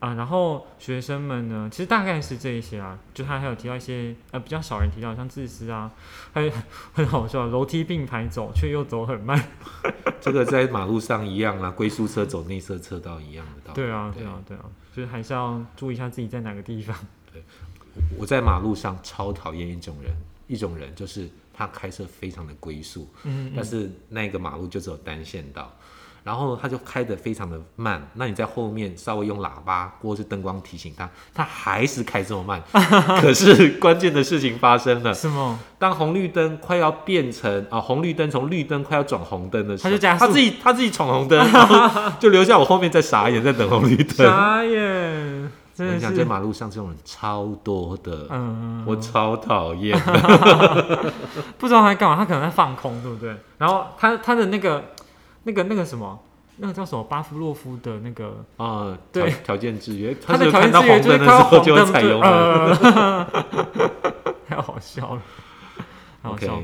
[0.00, 5.90] 啊，然后学生们呢，其实大概是这一些啊，就他还有提到一些呃比较少人提到，像自私啊，
[6.32, 6.52] 还有
[6.94, 9.42] 很好笑，楼梯并排走却又走很慢。
[10.20, 13.74] 这个在马路上一样啦，龟速车走内侧车道一样的道理。
[13.74, 16.96] 对啊，对啊，对啊，就是还是要注意一下自己在哪个地方。
[18.18, 25.72] 我在马路上超讨厌一种人，一种人就是他开车非常的龟速，嗯但是那个马路就只有单线道，
[26.22, 28.06] 然后他就开得非常的慢。
[28.14, 32.62] 那你在后面稍微用喇叭或是灯光提醒他，他还是开这么慢。
[33.20, 35.14] 可是关键的事情发生了？
[35.78, 41.46] 当红绿灯快要变成啊、红绿灯从绿灯快要转红灯的时候，他就加速他自己他自己闯红灯，
[42.18, 44.16] 就留下我后面在傻眼，在等红绿灯。
[44.26, 44.80] 傻眼，
[45.76, 46.16] 我跟你讲，真的是。
[46.16, 49.98] 在马路上这种人超多的，嗯，我超讨厌。
[51.58, 53.36] 不知道他在干嘛，他可能在放空，对不对？
[53.58, 54.84] 然后他他的那个
[55.42, 56.18] 那个那个什么，
[56.58, 62.30] 那个叫什么巴夫洛夫的那个，啊，对条条件制约，他的条件制约就是红灯的时看到红候就会踩灯就油门。
[62.30, 63.26] 呃，
[64.48, 65.22] 太好笑了，
[66.22, 66.62] 太好笑了。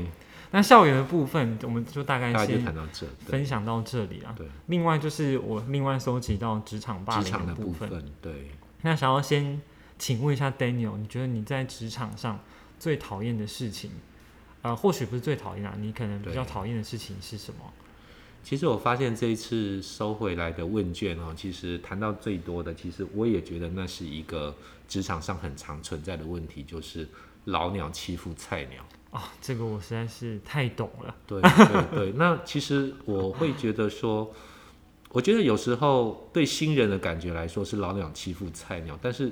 [0.53, 4.35] 那校园的部分，我们就大概先谈到这，分享到这里啊。
[4.37, 8.51] 对，另外就是我另外收集到职场霸凌的部分，部分，对。
[8.81, 9.61] 那想要先
[9.97, 12.39] 请问一下 Daniel，你觉得你在职场上
[12.79, 13.91] 最讨厌的事情，
[14.61, 17.71] 呃，或许不是最讨厌啊，你可能比较讨厌的事情是什么？
[18.43, 24.55] 其实我发现这一次收回来的问卷哦，其实谈到最多的，其实我也觉得那是一个
[24.87, 27.07] 职场上很常存在的问题，就是
[27.45, 28.83] 老鸟欺负菜鸟。
[29.11, 31.15] 啊，这个我实在是太懂了。
[31.27, 34.33] 对对对，那其实我会觉得说，
[35.11, 39.31] 我觉得有时候对新人的感觉来说是老鸟欺负菜鸟，但是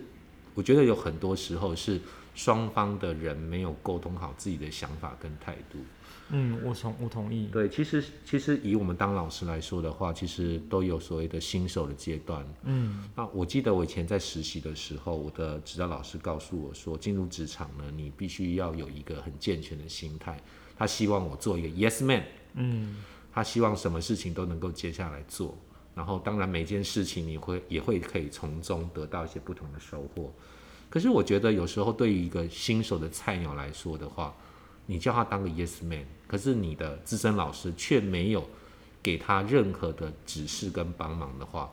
[0.53, 2.01] 我觉得有很多时候是
[2.35, 5.79] 双方的人没有沟通好自己的想法跟态度。
[6.31, 7.47] 嗯，我同我同意。
[7.47, 12.45] 对，其实其实以我们当老师来说的话，其实都有所谓的新手的阶段。
[12.65, 20.37] 嗯那我记得我以前在实习的时候，我的指导老师告诉我说，进入职场呢，你必须要有一个很健全的心态。
[20.77, 22.97] 他希望我做一个 yes man，嗯
[23.31, 25.57] 他希望什么事情都能够接下来做。
[25.99, 30.31] 然后，当然每件事情你会也会可以从中得到一些不同的收获。
[30.89, 34.33] 可是我觉得有时候对于一个新手的菜鸟来说的话，
[34.85, 38.47] 你叫他当个 yes man，可是你的资深老师却没有
[39.03, 41.69] 给他任何的指示跟帮忙的话，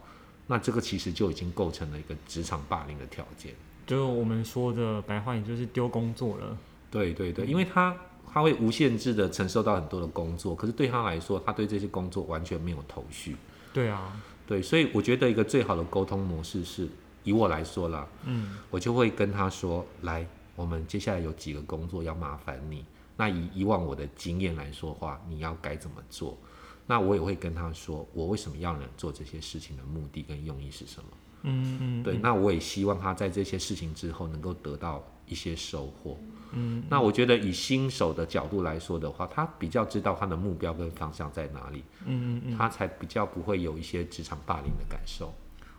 [0.48, 3.54] 那这个其实就已经构成了一个职场霸凌的条件。
[3.86, 6.58] 就是我们说的白话，也就是丢工作了。
[6.90, 7.96] 对对对，因为他
[8.32, 13.36] 他会无限制的承受到很多的工作，可是对他来说，他对这些工作完全没有头绪。
[13.76, 16.88] 对啊，对，所以我觉得一个最好的沟通模式是，
[17.24, 22.86] 以我来说啦，嗯我就会跟他说，来，我们接下来有几个工作要麻烦你。
[23.18, 26.38] 那以以往我的经验来说话，你要该怎么做？
[26.86, 31.08] 那我也会跟他说，我为什么要能做这些事情的目的跟用意是什么？
[31.42, 36.18] 嗯嗯，对，那我也希望他在这些事情之后能够得到一些收获。
[36.52, 45.34] 嗯那我觉得以新手的角度来说的话，他比较知道他的目标跟方向在哪里，嗯嗯嗯，他才比较不会有一些职场霸凌的感受。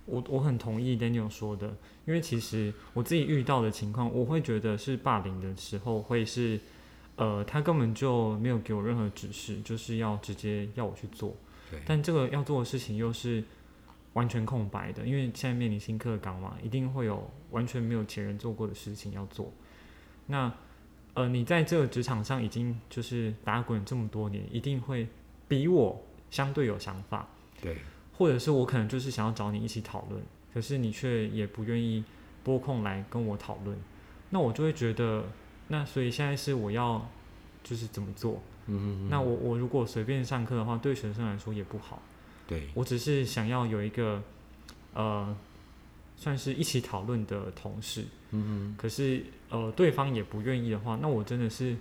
[0.06, 1.68] 我我很同意 Daniel 说的，
[2.06, 6.60] 因为其实我自己遇到的情况，我会觉得是霸凌的时候会是，
[7.16, 11.36] 呃，他根本就没有给我任何指示，就是要直接要我去做。
[11.70, 13.44] 对但这个要做的事情又是
[14.18, 19.54] 完全空白的，因为现在面临新课纲嘛，一定会有完全没有前人做过的事情要做。
[20.26, 20.52] 那
[21.14, 25.08] 呃，你在这个职场上已经就是打滚这么多年，一定会
[25.48, 27.28] 比我相对有想法，
[27.62, 27.78] 对
[28.18, 30.20] 或者是我可能就是想要找你一起讨论，
[30.52, 32.04] 可是你却也不愿意
[32.44, 33.78] 拨空来跟我讨论，
[34.32, 35.26] 那我就会觉得，
[35.68, 37.08] 那所以现在是我要
[37.64, 38.42] 就是怎么做？
[38.66, 42.02] 嗯那我我如果随便上课的话，对学生来说也不好。
[42.48, 44.24] 对我只是想要有一个
[44.94, 45.36] 呃，
[46.16, 48.06] 算是一起讨论的同事。
[48.32, 51.76] 嗯可是呃，对方也不愿意的话，那我真的是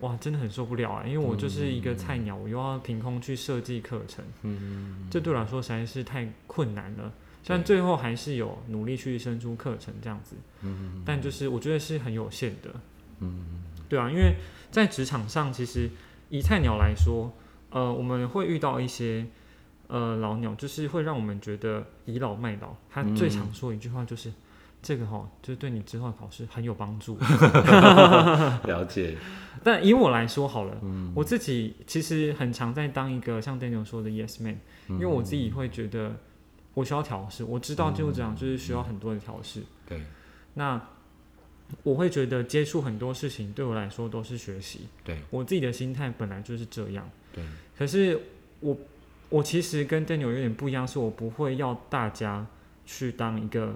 [0.00, 1.04] 哇，真的很受不了啊！
[1.06, 7.12] 因为我就是一个菜鸟，我又要凭空去设计课程，嗯这对我来说实在是太困难了。
[7.42, 12.70] 虽然最后还是有努力去生出课程这样子，嗯但就是我觉得是很有限的。
[13.20, 14.34] 嗯对啊，因为
[14.70, 15.90] 在职场上，其实
[16.28, 17.32] 以菜鸟来说，
[17.70, 19.26] 呃，我们会遇到一些
[19.90, 22.74] 呃老鸟，就是会让我们觉得倚老卖老。
[22.88, 24.32] 他最嗯常说一句话就是
[24.80, 27.18] ：“这个哈，就是对你之后的考试很有帮助。
[28.64, 29.16] 了解，”
[29.62, 36.16] 但以我来说好了，嗯我自己其实很常在当一个像 Daniel 说的 Yes Man，因为我自己会觉得
[36.74, 39.62] 我需要调试，我知道就这样就是需要很多的调试。
[39.86, 40.00] 对
[40.54, 40.80] 那
[41.84, 44.88] 我会觉得接触很多事情对我来说都是学习。
[45.04, 47.08] 对我自己的心态本来就是这样。
[47.32, 47.44] 对
[47.78, 48.20] 可是
[48.60, 48.76] 我
[49.30, 52.46] 我其实跟 Daniel 有点不一样，是我不会要大家
[52.84, 53.74] 去当一个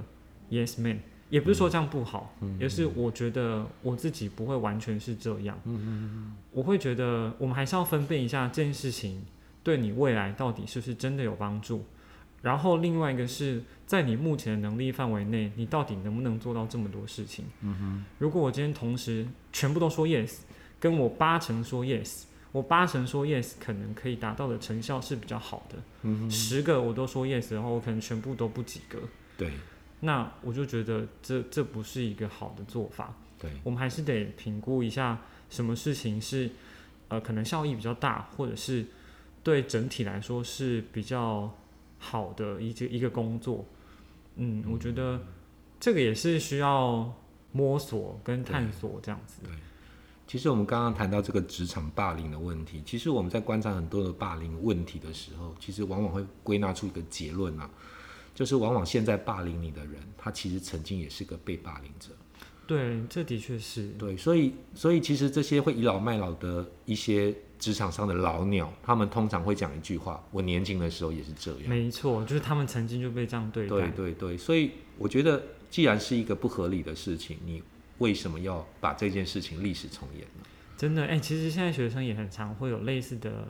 [0.51, 5.59] yes man，也不是说这样不好，嗯也是我觉得我自己不会完全是这样。
[5.65, 9.25] 嗯我会觉得我们还是要分辨一下这件事情
[9.63, 11.85] 对你未来到底是不是真的有帮助。
[12.43, 17.45] 然后另外一个是在你目前的能力范围内，你到底能不能做到这么多事情？
[17.63, 20.41] 嗯如果我今天同时全部都说 yes，
[20.79, 25.77] 跟我八成说 yes，我八成说 yes 可能可以达到的成效是比较好的。
[26.03, 29.01] 嗯十个我都说 yes 的话，我可能全部都不及格。
[29.37, 29.51] 对
[29.99, 33.13] 那我就觉得这这不是一个好的做法。
[33.41, 35.19] 对我们还是得评估一下
[35.51, 36.49] 什么事情是
[37.09, 38.87] 呃可能效益比较大，或者是
[39.43, 41.53] 对整体来说是比较
[41.99, 43.65] 好的一个一个工作。
[44.37, 45.21] 嗯，我觉得
[45.81, 47.13] 这个也是需要
[47.51, 49.43] 摸索跟探索这样子。
[50.27, 57.71] 其实我们刚刚谈到这个职场霸凌的问题，其实我们在观察很多的霸凌问题的时候，其实往往会归纳出一个结论啊，
[58.35, 62.09] 就是往往现在霸凌你的人，他其实曾经也是个被霸凌者。
[62.67, 63.89] 对，这的确是。
[63.99, 71.69] 对，所以所以其实这些会倚老卖老的一些职场上的老鸟，他们通常会讲一句话：我年轻的时候也是这样。
[71.69, 73.69] 没错，就是他们曾经就被这样对待。
[73.69, 77.63] 对对对，所以我觉得，既然是一个不合理的事情，你
[77.99, 80.45] 为什么要把这件事情历史重演呢？
[80.77, 83.47] 真的，哎、其实现在学生也很常会有类似的，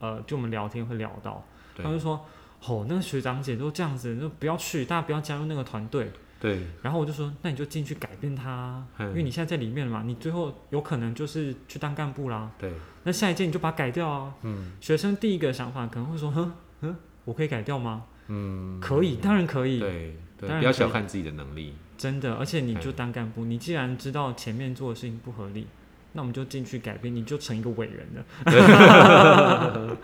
[0.00, 1.44] 呃，就我们聊天会聊到，
[1.76, 2.26] 他就说，
[2.66, 6.10] 哦，那个学长姐都这样子，就不要去，大家不要加入那个团队。
[6.40, 12.48] 对然后我就说，那你就进去改变他因为你现在在里面了嘛，你最后有可能就是去当干部啦。
[12.56, 14.32] 对，那下一届你就把它改掉啊。
[14.42, 18.04] 嗯学生第一个想法可能会说，哼哼，我可以改掉吗？
[18.28, 21.74] 嗯，可以，当然可以，对对，不要小看自己的能力。
[21.96, 22.34] 真的。
[22.34, 25.66] 而且你哎就当干部，你既然知道前面做的事情不合理，
[26.12, 28.24] 那我们就进去改变，你就成一个伟人了。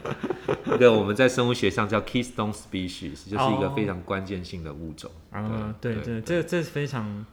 [0.67, 5.11] 这个我们在生物学上叫 keystone species，就是一个哦非常关键性的物种。
[5.31, 7.25] 啊，对对对，这这是非常，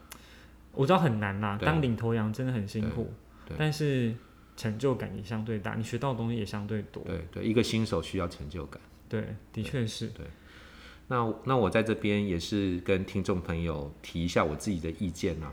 [0.73, 3.11] 我知道很难啦，当领头羊真的很辛苦
[3.45, 4.13] 对对，但是
[4.55, 7.03] 成就感也相对大，你学到的东西也相对多。
[7.03, 8.79] 对对，一个新手需要成就感。
[9.09, 10.11] 对，的确是。
[11.11, 15.51] 那那我在这边也是跟听众朋友提一下我自己的意见啊。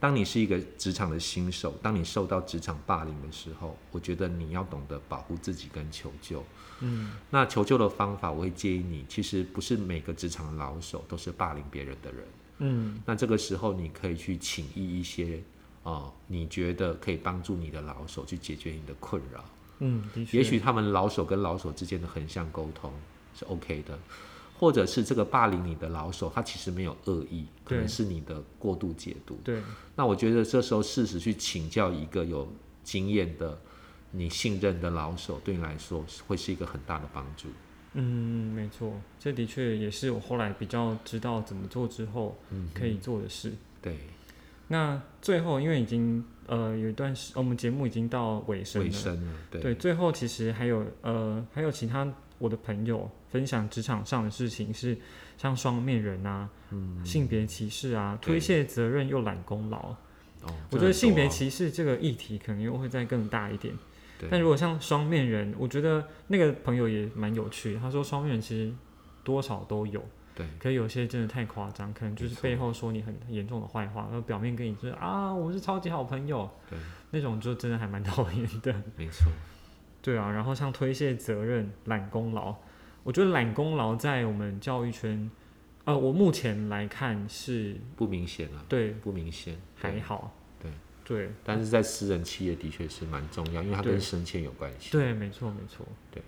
[0.00, 6.44] 当你是一个职场的新手，当你受到职场霸凌的时候，我觉得你要懂得保护自己跟求救。
[6.80, 12.24] 嗯，那求救的方法，我会建议你，其实不是每个职场的老手都是霸凌别人的人。
[12.58, 15.40] 嗯，那这个时候，你可以去请益一些
[15.84, 19.44] 哦，你觉得可以帮助你的老手去解决你的困扰。
[19.78, 20.02] 嗯。
[20.32, 22.92] 也许他们老手跟老手之间的横向沟通
[23.34, 23.98] 是 OK 的，
[24.58, 29.38] 或者是这个霸凌你的老手，他其实没有恶意，可能是你的过度解读。
[29.44, 29.60] 对，
[29.94, 32.48] 那我觉得这时候适时去请教一个有
[32.82, 33.58] 经验的、
[34.10, 37.48] 你信任的老手，对你来说会是一个很大的帮助。
[37.98, 43.52] 嗯，没错，这的确也是我后来比较知道怎么做之后嗯，可以做的事。
[43.80, 43.96] 对，
[44.68, 48.86] 那最后，因为已经呃有一段时，我们节目已经到尾声了。
[48.86, 52.06] 尾声了，对对，最后其实还有呃还有其他
[52.38, 54.96] 我的朋友分享职场上的事情是
[55.36, 56.48] 像双面人啊、
[57.04, 59.94] 性别歧视啊、推卸责任又揽功劳。
[60.42, 63.74] 哦，我觉得性别歧歧视这个议题可能又会再更大一点，
[64.18, 67.80] 对但如果像双面人，我觉得那个朋友也蛮有趣的。
[67.80, 68.72] 他说双面人其实
[69.24, 70.04] 多少都有，
[70.34, 76.78] 对可有些真的太夸张，可能就是背后说你很严重的坏话，然后表面跟你说啊我是超级好朋友，对，
[77.10, 78.74] 那种就真的还蛮 讨厌的。
[78.96, 79.32] 没错，
[80.02, 82.54] 对啊，然后像推卸责任、揽功劳，
[83.06, 85.30] 我觉得揽功劳在我们教育圈，
[85.84, 90.72] 呃，我目前来看是不明显啊，对不明显，还好，对
[91.04, 94.90] 对但是在私人企业的确是蛮重要，因为它跟对升迁有关系。
[94.90, 96.20] 对，没错没错，对。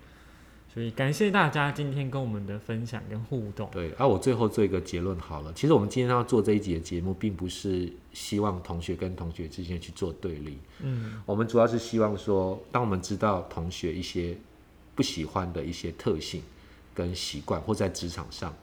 [0.73, 3.69] 所以感谢大家今天跟我们的分享跟互动。
[3.73, 5.51] 对，啊，我最后做一个结论好了。
[5.51, 14.37] 其实我们今天要做这一集的节目，并不是希望同学跟同学之间去做对立，嗯，我们主要是希望说，当我们知道同学一些
[14.95, 16.41] 不喜欢的一些特性
[16.99, 18.53] 跟习惯，或在职场上，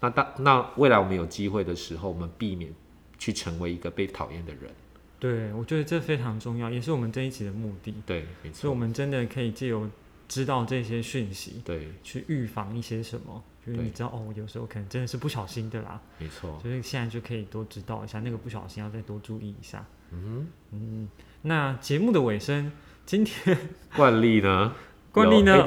[0.00, 2.72] 那当那未来我们有机会的时候，我们避免
[3.18, 4.70] 去成为一个被讨厌的人。
[5.18, 7.92] 对，我觉得这非常重要，也是我们这一集的目的。
[8.06, 9.90] 对，没错所以，我，们真的可以借由
[10.28, 13.42] 知道这些讯息，对，去预防一些什么。
[13.66, 16.58] 就是你知道哦，有时候可能真的是不小心的啦，没错。
[16.62, 19.84] 所以现在就可以多知道一下，那个不小心要再多注意一下。
[20.12, 21.08] 嗯嗯，
[21.42, 22.70] 那节目的尾声，
[23.06, 23.58] 今天，
[23.96, 24.74] 惯例呢？
[25.10, 25.64] 惯例呢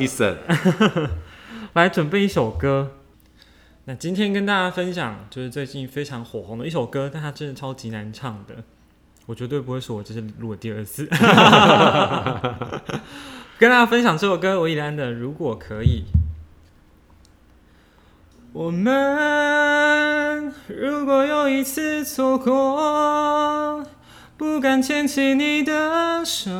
[1.74, 2.94] 来准备一首歌。
[3.86, 8.64] 那今天跟大家分享，就是最近非常火红的一首歌，但它真的超级难唱的。
[9.26, 11.06] 我绝对不会说我这是录了第二次。
[13.60, 16.04] 跟大家分享这首歌，维里安的《如果可以》。
[18.54, 23.86] 我们如果有一次错过，
[24.38, 26.52] 不敢牵起你的手，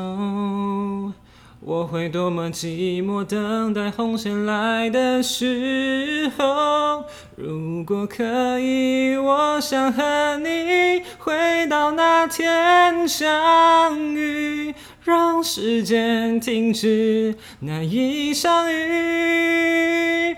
[1.60, 7.04] 我会多么寂寞，等待红线来的时候。
[7.36, 20.36] 如果可以，我想和你回到那天相遇，让时间停止那一场雨。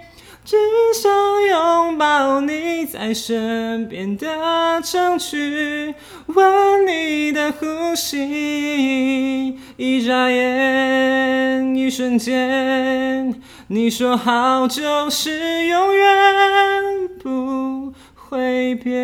[0.49, 0.57] 只
[0.95, 1.11] 想
[1.43, 5.93] 拥抱你在身边的证据，
[6.25, 18.95] 闻你的呼吸，一眨眼，一瞬间，你说好就是永远不会变。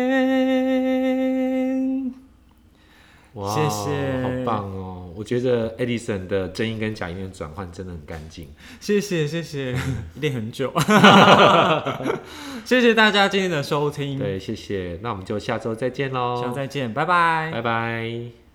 [3.34, 5.05] 哇，谢谢好棒哦！
[5.16, 8.48] 我觉得 Edison 的真音跟假音的转换真的很干净。
[8.80, 9.74] 谢谢谢谢，
[10.20, 10.72] 练很久，
[12.64, 14.98] 谢谢大家今天的收听，对，谢谢。
[15.02, 16.40] 那我们就下周再见喽。
[16.40, 18.45] 下周再见，拜拜拜拜。